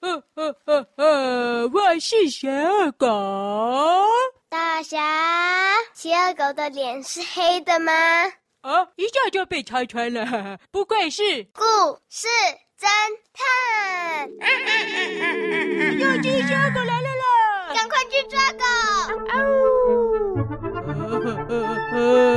[0.00, 2.48] 呃呃呃呃，我是小
[2.96, 3.06] 狗。
[4.48, 4.98] 大侠，
[5.94, 7.92] 企鹅狗的脸是黑的吗？
[8.60, 11.22] 啊，一下就被拆穿了，不愧是
[11.52, 11.64] 故
[12.08, 12.28] 事
[12.78, 12.86] 侦
[13.32, 14.28] 探。
[15.98, 17.74] 有只小狗来了啦！
[17.74, 18.64] 赶快去抓狗！
[19.32, 19.36] 哦，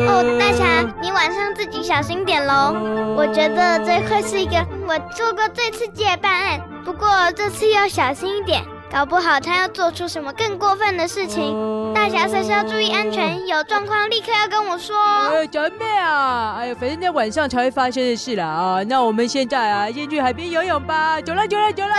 [0.09, 0.64] 哦，大侠，
[1.02, 2.73] 你晚上自己小心点喽。
[3.18, 11.92] 我觉得这会是一个我做过最刺激的办案，不过这次要小心一点，搞不好他要做出什么更过分的事情。
[11.96, 14.95] 大侠随时要注意安全，有状况立刻要跟我说。
[14.95, 18.84] 哎，小妹啊，哎呀，反正在晚上才会发生的事了啊。
[18.84, 21.20] 那我们现在啊，先去海边游泳吧。
[21.22, 21.95] 走了，走了，走了，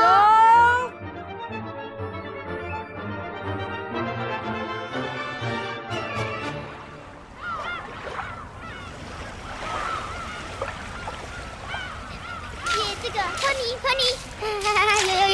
[0.00, 0.75] 走。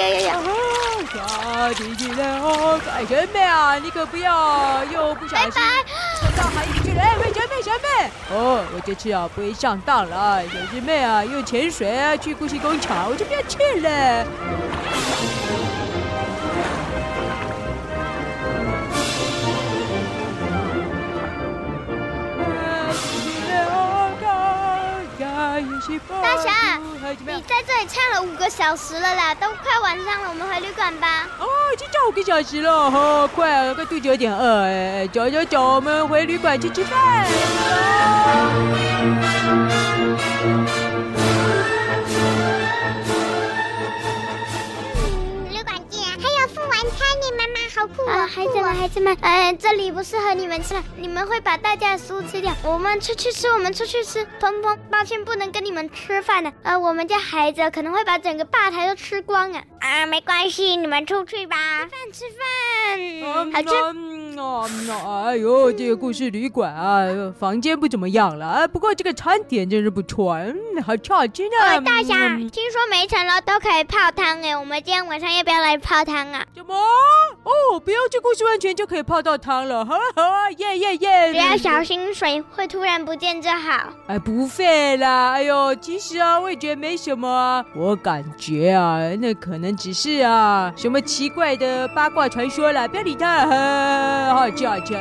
[0.03, 1.03] 有有有有有！
[1.13, 5.53] 抓进去了哦，快小妹啊，你可不要又不小心
[6.19, 7.03] 沉到海里去了。
[7.03, 10.43] 哎，喂，小妹小妹，哦，我这次啊不会上当了。
[10.47, 14.27] 小师妹啊，又潜水啊去故宫工厂，我就不要去了。
[26.23, 26.51] 大侠，
[27.19, 31.29] 你在这里唱了五个小时了啦，都快晚上了，我们回旅馆吧。
[31.39, 38.72] 哦，已经唱五个小时了，好，快啊，快肚子有点饿哎，走走走，我们回旅馆去吃饭。
[48.35, 52.51] 孩子们，孩子们，哎，这里不适合你们吃了，你们会把大家的食物吃掉。
[52.65, 54.27] 我们出去吃，我们出去吃。
[54.41, 56.51] 砰砰，抱歉，不能跟你们吃饭了。
[56.63, 59.63] 呃，我们家孩子可能会把整个吧台都吃光啊。
[59.81, 61.57] 啊，没关系，你们出去吧。
[61.85, 62.25] 吃饭，吃
[63.23, 63.69] 饭，好吃。
[64.37, 67.05] 嗯哦，哎呦，这个故事旅馆啊，
[67.39, 71.57] 房间不怎么样了啊，不过这个餐点真是不错，嗯，好吃好吃呢。
[71.61, 76.45] 呃，大侠，嗯，听说每层楼都可以泡汤哎，我们今天晚上要不要来泡汤啊？
[76.55, 76.75] 什么？
[77.45, 80.23] 哦，不要去故事温泉就可以泡到汤了，好好，
[80.59, 81.33] 耶耶耶！
[81.33, 83.93] 不要小心水会突然不见就好。
[84.07, 94.22] 哎，不会啦，哎呦，其实啊，我也觉得没什么啊，我感觉啊，那可能只是啊，什么奇怪的八卦传说啦，不要理他。
[94.31, 94.95] 好吃好吃，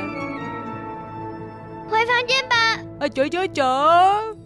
[1.89, 2.55] 回房间吧。
[2.99, 4.40] 啊，走走走。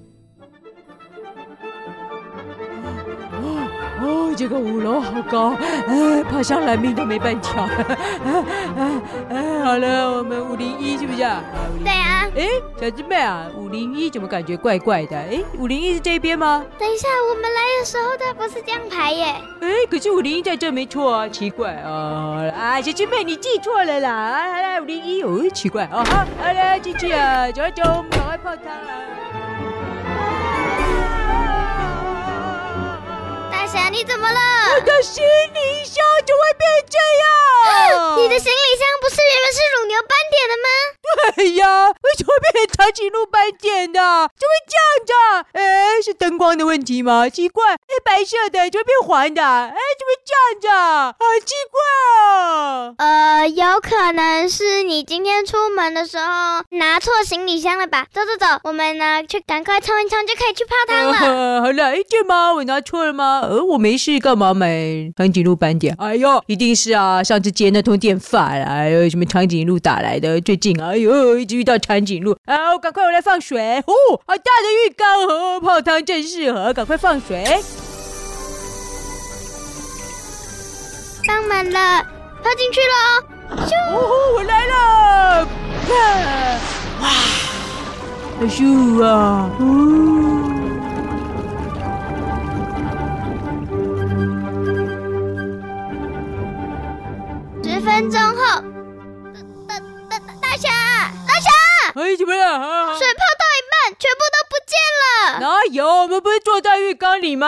[4.06, 5.56] 哦，这个五楼好高，
[5.88, 7.64] 哎，爬上来命都没半条。
[7.64, 8.44] 哎
[8.78, 8.92] 哎
[9.30, 11.42] 哎，好了，我们五零一是不是啊？
[11.84, 12.28] 对啊。
[12.36, 12.48] 哎，
[12.80, 15.18] 小师妹啊，五零一怎么感觉怪怪的？
[15.18, 16.64] 哎，五零一是这边吗？
[16.78, 19.26] 等一下，我们来的时候它不是这样排耶。
[19.62, 22.44] 哎，可是五零一在这没错啊，奇怪啊！
[22.56, 24.12] 啊，小师妹你记错了啦！
[24.12, 26.04] 啊，来五零一，哦，奇怪啊！
[26.06, 29.25] 好，好来进去啊，走走，我们赶快泡汤了。
[33.91, 34.40] 你怎么了？
[34.75, 38.18] 我的行李箱怎么会变这样？
[38.18, 40.68] 你的行李箱不是原本是乳牛斑点的吗？
[41.36, 44.00] 对呀，为什么会变成长颈鹿斑点的？
[44.00, 45.50] 怎么会这样子？
[45.53, 47.28] 哎，是灯光的问题吗？
[47.30, 49.42] 奇怪，黑白色的怎么变黄的？
[49.44, 50.68] 哎，怎么这样子？
[51.20, 51.80] 好奇怪
[52.31, 52.96] 哦。
[52.98, 58.06] 呃，有可能是你今天出门的时候拿错行李箱了吧？
[58.14, 61.18] 走走走，我们呢去赶快冲一冲就可以去泡汤了。
[61.20, 62.53] 呃、 好了，对吗？
[62.53, 63.42] 我拿错了吗？
[63.44, 65.96] 呃，我没事，干嘛买长颈鹿斑点？
[66.00, 70.40] 哎呦，一定是啊，上次接那通电话，哎呦，什么长颈鹿打来的？
[70.42, 71.05] 最近，哎呦，
[71.38, 72.38] 一直遇到长颈鹿。
[72.46, 73.84] 啊，我赶快我来放水。
[73.86, 73.94] 哦，
[74.28, 77.44] 好大的浴缸哦，泡汤正适合，赶快放水。
[81.28, 82.04] 放满了，
[82.44, 82.96] 泡进去了。
[83.94, 85.48] 哦，我来了。
[87.02, 87.08] 哇，
[88.40, 89.50] 好舒服啊。
[89.60, 90.25] 哦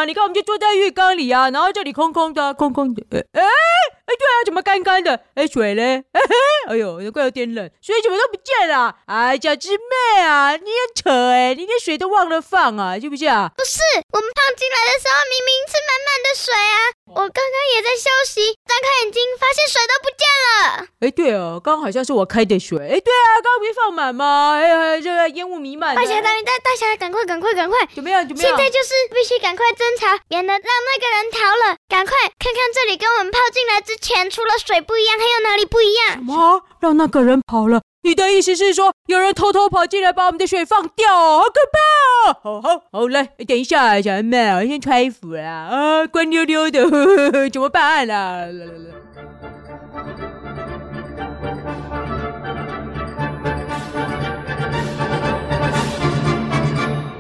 [0.06, 3.04] 你看，我们就坐在浴缸里啊，然后这里空空的，空空的。
[3.34, 3.44] 哎
[4.08, 5.20] 哎哎，对啊，怎么干干的？
[5.36, 6.02] 哎，水嘞？
[6.14, 6.36] 哎嘿，
[6.70, 8.96] 哎呦，有怪有点冷，水怎么都不见了？
[9.06, 13.52] 哎，小师妹啊，你很扯哎，你连水都忘了放啊，是不是啊？
[13.58, 13.82] 不是，
[14.14, 16.80] 我们泡进来的时候明明是满满的水啊！
[17.08, 20.88] 我刚刚也在休息，张开眼睛发现水都不见了。
[21.02, 22.80] 哎，对哦，刚刚好像是我开的水。
[22.80, 24.56] 哎，对啊，刚刚不是放满吗？
[24.56, 25.96] 哎，这个烟雾弥漫。
[25.96, 27.78] 大侠，大大大侠，赶快，赶快，赶快！
[27.94, 28.26] 怎么样？
[28.26, 28.56] 怎么样？
[28.56, 31.76] 现在就是必须赶快侦查，免得让那个人逃了。
[31.90, 36.16] 赶快看看这里跟我们泡进来之前，除了水不一样，还有哪里不一样？
[36.16, 36.62] 什么？
[36.80, 37.82] 让那个人跑了？
[38.04, 41.14] 你的意思是说，有人偷偷跑进来把我们的水放掉？
[41.14, 42.40] 好可怕哦！
[42.42, 45.52] 好好好，来，等一下，小妹，我先穿衣服啦。
[45.52, 48.46] 啊，光溜溜的，呵呵，怎么办啦？
[48.46, 48.94] 来来来，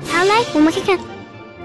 [0.09, 1.16] 好，来，我们看看。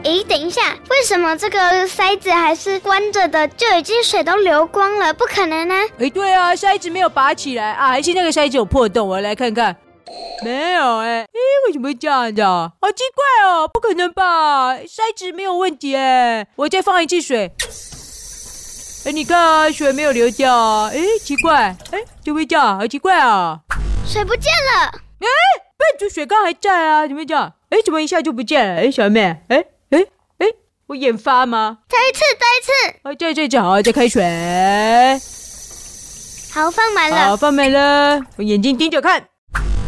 [0.05, 3.47] 诶，等一下，为什么这个塞子还是关着的？
[3.49, 5.81] 就已经水都流光了，不可能啊！
[5.99, 9.07] 诶，对啊，塞子没有拔起来啊，还是那个塞子有破洞？
[9.07, 9.77] 我来看看，
[10.43, 11.29] 没有诶，诶，
[11.67, 12.73] 为什么会这样子啊？
[12.81, 14.77] 好奇怪哦，不可能吧？
[14.79, 17.53] 塞子没有问题诶，我再放一次水。
[19.07, 20.89] 哎，你看啊，水没有流掉啊？
[20.89, 22.77] 诶，奇怪，哎，怎么会这样？
[22.77, 23.61] 好奇怪啊！
[24.05, 24.87] 水不见了。
[25.21, 25.27] 诶，
[25.79, 27.07] 不，这水缸还在啊？
[27.07, 27.53] 怎么会这样？
[27.71, 28.83] 诶，怎么一下就不见了？
[28.83, 29.67] 哎，小妹，诶。
[30.93, 31.79] 我眼发吗？
[31.89, 32.99] 再一次，再一次。
[33.05, 34.23] 啊，对对对，好，再开水。
[36.53, 37.29] 好，放满了。
[37.29, 38.21] 好，放满了。
[38.37, 39.19] 我眼睛盯着看。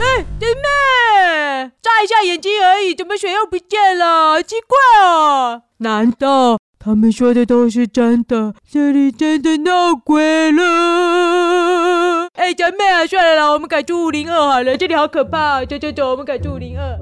[0.01, 4.43] 哎，弟妹，眨一下眼睛而已，怎么水又不见了？
[4.43, 5.61] 奇怪哦。
[5.81, 8.55] 难道他们说的都是真的？
[8.67, 12.29] 这里真的闹鬼了？
[12.33, 15.62] 哎，姐妹啊，算了啦，我们改住五零二好了，这里好可怕。
[15.67, 16.99] 走走走，我们改住五零二。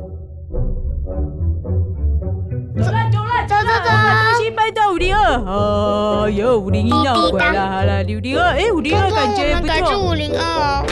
[3.78, 3.94] 走走走，
[4.32, 5.34] 重新搬到五零二。
[5.46, 7.68] 哦，有五零一闹鬼了。
[7.70, 9.74] 好了，五零二，哎，五零二感觉不错。
[9.74, 10.84] 我们改住五零二。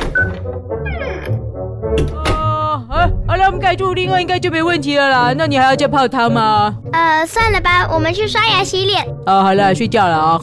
[2.24, 5.34] 哦，好，好了，我们改住五零二应该就没问题了啦。
[5.36, 6.74] 那你还要再泡汤吗？
[6.92, 9.06] 呃，算了吧，我们去刷牙洗脸。
[9.26, 10.40] 哦，好了，睡觉了啊。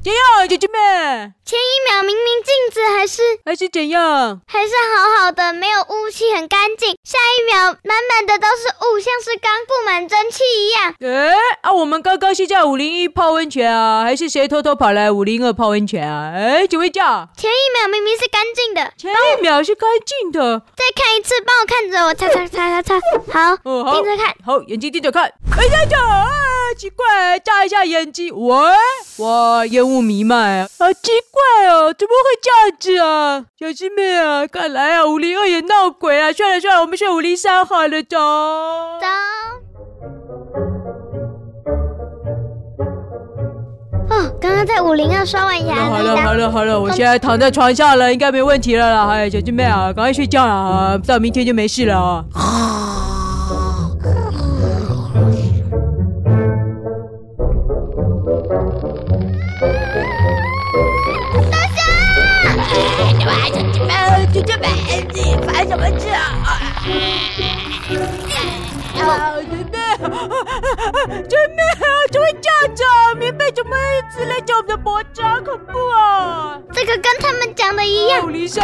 [0.00, 1.34] 怎样，姐姐们？
[1.44, 4.40] 前一秒明明镜子还是还是怎样？
[4.46, 6.96] 还是好好的，没有雾气，很干净。
[7.02, 10.94] 下一秒满满的都是雾，像是刚布满蒸汽一样。
[11.00, 16.32] 哎，啊，我们刚刚是在五零一泡温泉啊，还是谁偷偷跑来五零二泡温泉啊？
[16.34, 17.26] 哎，怎么会叫？
[17.36, 20.60] 前一秒明明是干净的，前一秒是干净的。
[20.76, 23.54] 再看一次，帮我看着我，擦擦擦擦擦。
[23.54, 25.24] 好，哦、好盯着看，好，眼睛盯着看。
[25.56, 25.98] 哎呀呀！
[25.98, 26.28] 啊，
[26.76, 28.56] 奇怪，眨一下眼睛，喂，
[29.24, 33.44] 哇，烟雾弥漫啊，好奇怪哦，怎么会这样子啊？
[33.58, 36.32] 小师妹啊，看来啊，五零二也闹鬼啊！
[36.32, 38.16] 算了算了，我们去五零三好了，走。
[39.00, 39.06] 走。
[44.10, 45.74] 哦，刚刚在五零二刷完牙。
[45.86, 49.08] 好了好了好了，我现在躺在床上了，应该没问题了啦。
[49.08, 52.24] 哎，小师妹啊，赶快睡觉啊，到明天就没事了啊。
[65.68, 65.78] 真
[71.56, 71.84] 的啊！
[72.10, 73.14] 怎么会这样子啊？
[73.18, 75.22] 棉被怎么一直勒着我们的脖子？
[75.44, 76.58] 恐怖啊！
[76.72, 78.20] 这个跟他们讲的一样。
[78.20, 78.30] 啊！
[78.30, 78.58] 你看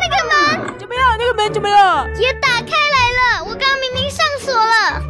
[0.00, 1.16] 那个门，怎么样？
[1.18, 2.06] 那个门怎么了？
[2.18, 3.44] 也打开来了。
[3.44, 4.62] 我刚刚明明上锁了。
[4.62, 5.02] 啊？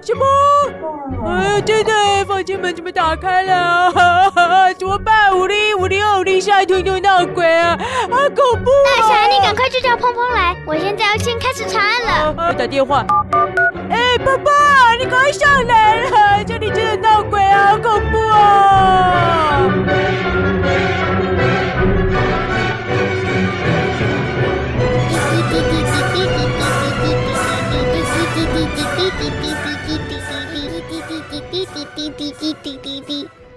[0.00, 0.24] 什么？
[1.26, 1.92] 哎，真的，
[2.26, 3.92] 房间门怎么打开了？
[6.40, 6.80] 哈哈，怎么办？
[6.80, 7.78] 五零一、闹鬼啊！
[8.10, 8.88] 好恐怖啊！
[8.98, 10.56] 大侠，你赶快去叫砰砰来。
[10.66, 12.34] 我现在要先开始查案了。
[12.48, 13.04] 我打电话。
[13.90, 16.44] 哎，爸爸，你赶快上来了！
[16.46, 19.53] 这里真的闹鬼啊，好恐怖啊！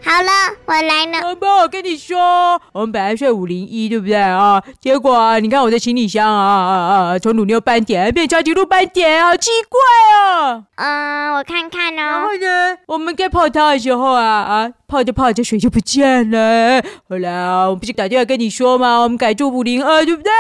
[0.10, 0.32] 好了，
[0.66, 1.22] 我来了。
[1.22, 4.64] 宝宝，我跟你说，我们本来睡五零一，对不对啊？
[4.80, 6.74] 结果啊，你看我的行李箱啊啊
[7.12, 9.78] 啊，从乳牛斑点变长颈鹿斑点，好奇怪
[10.16, 10.64] 啊！
[10.76, 12.02] 嗯，我看看哦。
[12.02, 14.72] 然后呢，我们该泡汤的时候啊啊。
[14.88, 19.00] 泡着泡着水就不见了，后来啊，我不是打电话跟你说吗？
[19.00, 20.32] 我们改住五零二，对不对？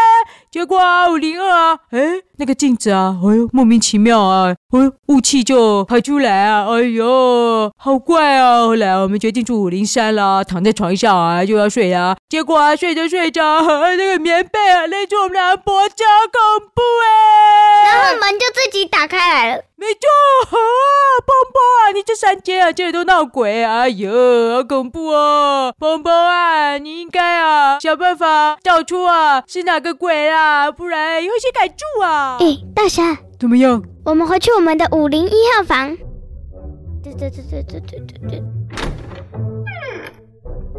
[0.57, 1.99] 结果啊，五零二啊，哎，
[2.39, 8.61] 那个镜子啊，哎呦，莫名其妙啊，哎，雾气就排出来啊，哎呦，好怪啊！
[8.65, 17.91] 后来我们决定住五零三了，躺在床上啊就要睡啊，结果啊，睡着睡着，那个棉被啊勒住我们俩脖子，好恐怖哎！
[17.93, 19.63] 然后门就自己打开来了。
[19.79, 20.57] 没错，啊，
[21.23, 24.09] 邦邦啊，你这三间啊，这里都闹鬼，哎呦，
[24.55, 25.71] 好恐怖哦！
[25.77, 32.37] 邦邦啊，你应该啊想办法找出啊是哪个鬼啊，不然以后谁敢住啊？
[32.39, 33.83] 哎，大侠，怎么样？
[34.03, 35.95] 我们回去我们的五零一号房。
[37.03, 38.43] 对对对对对对对对。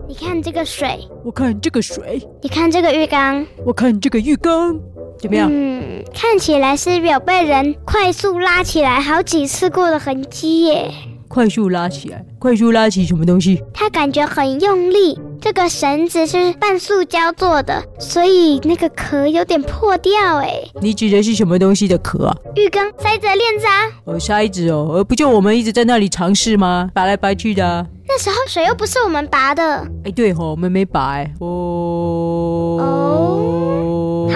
[0.08, 4.76] 你看这个水，我看这个水，你看这个浴缸，我看这个浴缸，
[5.20, 5.48] 怎么样？
[5.52, 10.90] 嗯，看起来是有被人快速拉起来好几次过的痕迹耶。
[11.28, 13.62] 快速拉起来，快速拉起什么东西？
[13.74, 15.18] 它感觉很用力。
[15.40, 20.54] 这个绳子是半塑胶做的，所以那个壳有点破掉哎。
[20.80, 22.36] 你指的是什么东西的壳啊？
[22.56, 23.86] 浴缸塞着链子啊。
[24.04, 26.90] 哦，塞子哦，呃，不就我们一直在那里尝试吗？
[26.94, 27.86] 拔来拔去的啊。
[28.08, 29.86] 那时候水又不是我们拔的。
[30.04, 31.30] 哎，对吼，我们没拔哎。
[31.40, 32.78] 哦。
[32.80, 33.07] 哦。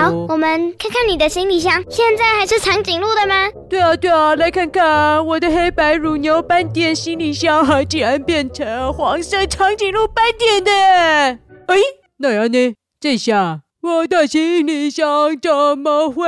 [0.03, 3.49] 好，我们看看你的行李箱，现在还是长颈鹿的吗？
[3.71, 10.73] 对啊，对啊，来看看我的黑白乳牛斑点行李箱，竟然变成黄色长颈鹿斑点的。
[10.73, 11.77] 哎，
[12.19, 12.75] 那样呢？
[12.99, 16.25] 这下我的行李箱怎么会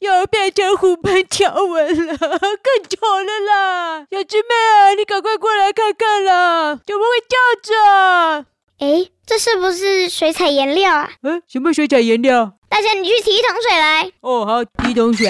[0.00, 2.16] 又变成虎斑条纹了？
[2.18, 4.06] 更丑了啦！
[4.10, 6.80] 小鸡妹，你赶快过来看看啦！
[6.84, 8.44] 怎么会这样子啊？
[8.82, 11.08] 哎，这是不是水彩颜料啊？
[11.22, 12.54] 嗯，什么水彩颜料？
[12.68, 14.10] 大家，你去提一桶水来。
[14.22, 15.28] 哦，好，提一桶水。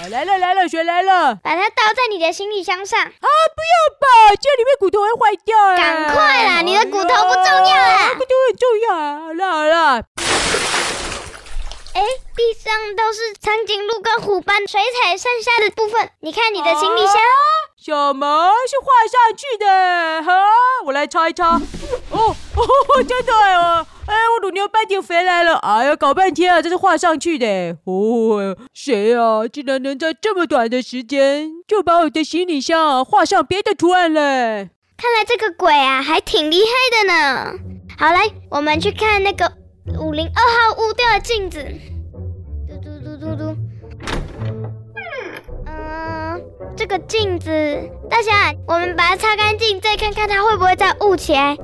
[0.00, 1.34] 好，来了来了，水来了。
[1.34, 2.98] 把它倒在你的行李箱上。
[2.98, 3.28] 啊，不要
[4.00, 5.54] 吧，这里面骨头会坏掉。
[5.76, 8.08] 赶快啦，你的骨头不重要啊。
[8.14, 9.20] 骨头很重要啊。
[9.20, 10.04] 好了好了。
[11.92, 12.00] 哎，
[12.34, 16.08] 地上都是长颈鹿跟虎斑水彩剩下的部分。
[16.20, 17.14] 你看你的行李箱。
[17.84, 20.22] 什么是画上去的？
[20.22, 20.32] 哈，
[20.86, 21.60] 我来擦一擦。
[22.10, 22.64] 哦哦，
[23.06, 23.86] 真的哦。
[24.06, 25.56] 哎，我乳牛斑点回来了！
[25.58, 27.76] 哎呀，搞半天啊，这是画上去的。
[27.84, 34.70] 哦，谁啊，竟然能在这么短的时间就把我的行李箱啊画上别的图案嘞？
[34.96, 37.52] 看来这个鬼啊还挺厉害的呢。
[37.98, 39.52] 好，来，我们去看那个
[40.00, 41.62] 五零二号屋吊的镜子。
[46.76, 47.50] 这个镜子，
[48.10, 51.56] 大侠，我们把它擦干净，再看看它会不会再雾起来。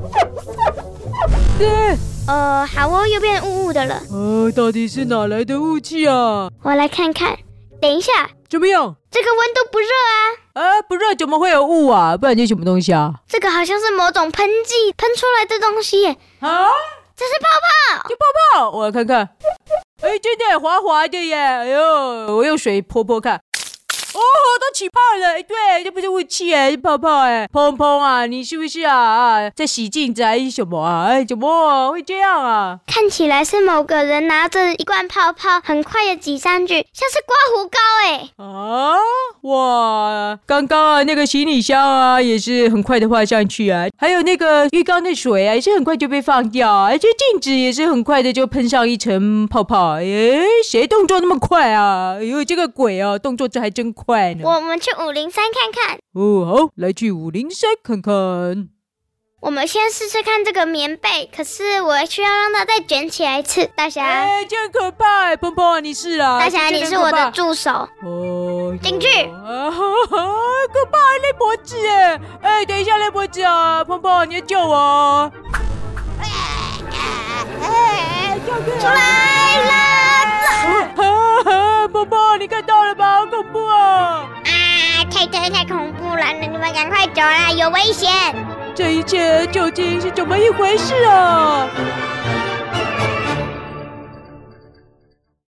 [1.59, 1.97] 对。
[2.29, 4.01] 呃，好哦，又变雾雾的了。
[4.13, 6.49] 呃，到底是哪来的雾气啊？
[6.63, 7.37] 我来看看。
[7.81, 8.13] 等一下，
[8.49, 8.95] 怎么样？
[9.11, 10.63] 这个温度不热啊。
[10.63, 12.17] 啊，不热怎么会有雾啊？
[12.17, 13.15] 不然这什么东西啊？
[13.27, 16.17] 这个好像是某种喷剂喷出来的东西耶。
[16.39, 16.69] 啊？
[17.17, 17.49] 这是泡
[17.99, 18.09] 泡。
[18.09, 18.23] 就泡
[18.55, 19.29] 泡，我来看看。
[20.03, 21.35] 哎，真的滑滑的耶。
[21.35, 23.41] 哎呦，我用水泼泼看。
[24.13, 24.21] 哦，
[24.61, 31.07] 都起泡了，对，这不是雾气哎，是泡泡哎，砰砰啊，你是不是啊啊，在洗镜子还是什么啊？
[31.07, 32.79] 哎，怎么会这样啊？
[32.87, 38.31] 看起来是某个人拿着一罐泡泡，很快的挤上去，像是刮胡膏哎。
[38.37, 38.97] 啊，
[39.43, 49.99] 哇，刚刚啊那个行李箱啊也是很快的画上去啊，还有那个浴缸的水啊也是很快就被放掉，而且镜子也是很快的就喷上一层泡泡。
[49.99, 50.03] 哎，
[50.69, 52.17] 谁动作那么快啊？
[52.19, 54.00] 哎呦，这个鬼啊，动作这还真快。
[54.05, 54.43] 快呢！
[54.45, 55.99] 我们去五零三看看。
[56.15, 58.69] 哦，好，来去五零三看看。
[59.41, 63.65] 我们先试试看这个棉被，可是我需要让它再卷起来一次。
[63.75, 65.35] 大侠，哎，这样可怕！
[65.37, 66.39] 砰砰，你是啊！
[66.39, 67.71] 大侠，你是我的助手。
[68.05, 69.09] 哦，进去。
[69.09, 69.79] 啊哈
[70.11, 70.17] 哈，
[70.71, 72.21] 可怕，勒脖子哎！
[72.43, 73.83] 哎，等一下，勒脖子啊！
[73.83, 75.33] 鹏鹏，你要救我！
[76.21, 76.29] 哎
[77.63, 78.39] 哎哎！
[78.79, 79.50] 出来
[82.39, 83.19] 你看到了吧？
[83.19, 84.25] 好恐怖啊！
[84.45, 86.25] 啊，太太太恐怖了！
[86.41, 88.11] 那你们赶快走啦，有危险！
[88.75, 91.69] 这一切究竟是怎么一回事啊？